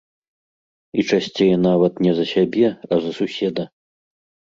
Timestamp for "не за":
2.05-2.25